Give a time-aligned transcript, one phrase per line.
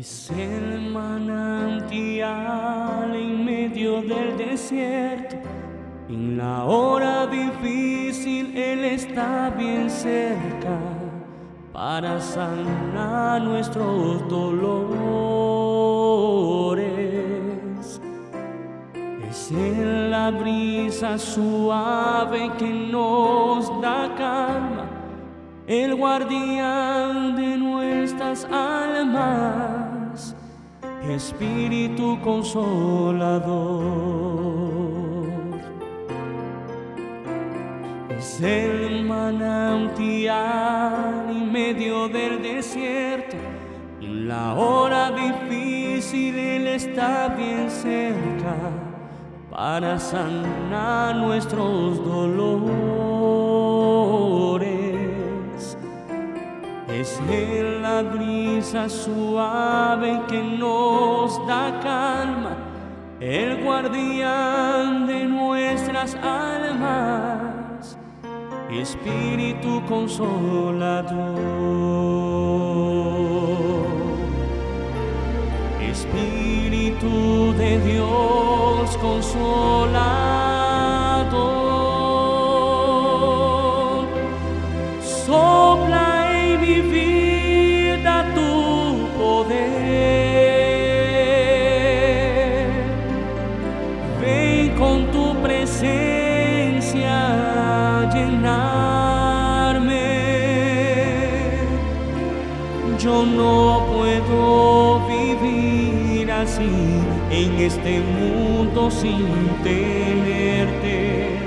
[0.00, 2.24] Es el manantial
[3.14, 5.36] en medio del desierto.
[6.08, 10.78] En la hora difícil Él está bien cerca
[11.70, 14.80] para sanar nuestros dolores.
[19.28, 24.86] Es en la brisa suave que nos da calma,
[25.66, 29.89] el guardián de nuestras almas
[31.14, 33.82] Espíritu consolador.
[38.16, 40.36] Es el manantial
[41.30, 43.36] en medio del desierto.
[44.00, 48.56] En la hora difícil Él está bien cerca
[49.50, 53.09] para sanar nuestros dolores.
[57.00, 57.18] Es
[57.80, 62.58] la brisa suave que nos da calma,
[63.18, 67.96] el guardián de nuestras almas,
[68.70, 71.40] Espíritu consolador.
[75.90, 80.59] Espíritu de Dios consolador.
[107.66, 109.28] Este mundo sin
[109.62, 111.38] tenerte.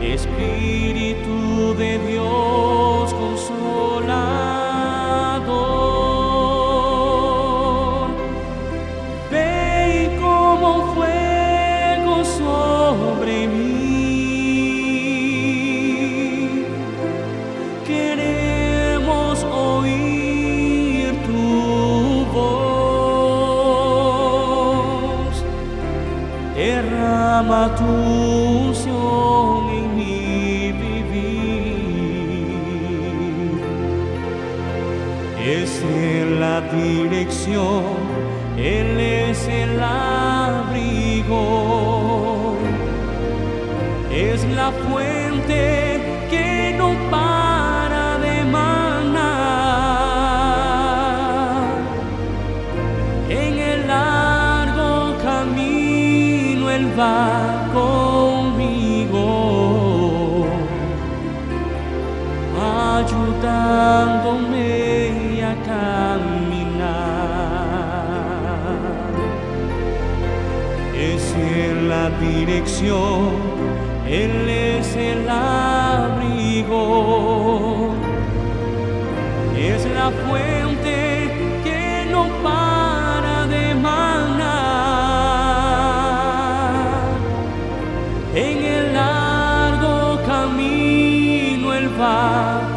[0.00, 4.59] Espíritu de Dios consolador,
[26.60, 27.90] derrama tu
[28.68, 31.80] unción en mi vivir.
[35.56, 37.84] Es en la dirección,
[38.58, 41.44] Él es el abrigo,
[44.12, 45.89] es la fuente
[63.00, 67.00] ayudándome a caminar.
[70.94, 73.32] Es en la dirección,
[74.06, 76.74] Él es el abrigo,
[79.56, 81.30] es la fuente
[81.64, 84.10] que no para de manar.
[88.34, 92.69] En el largo camino Él va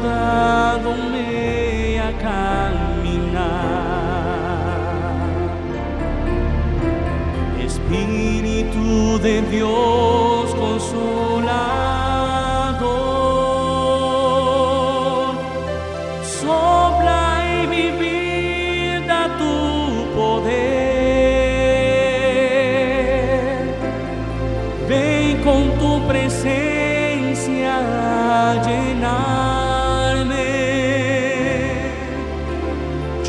[0.00, 3.60] ayudándome a caminar.
[7.64, 9.99] Espíritu de Dios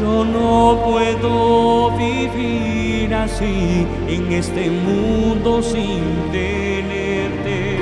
[0.02, 7.78] Yo no puedo vivir así en este mundo sin tenerte.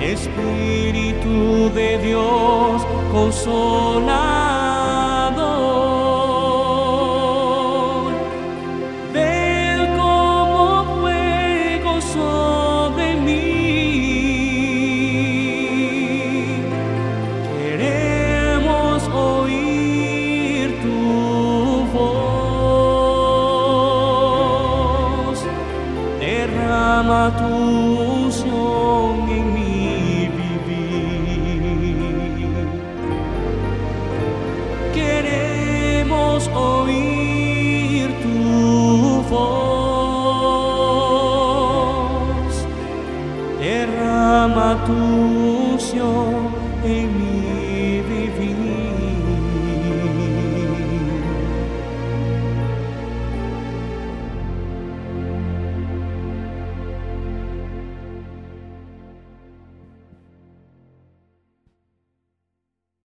[0.00, 5.17] Espíritu de Dios consolador.
[36.54, 39.64] Oír tu voz.
[43.60, 44.92] Derrama tu
[45.72, 46.54] unción
[46.84, 47.28] en mí.